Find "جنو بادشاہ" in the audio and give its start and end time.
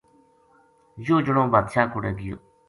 1.25-1.89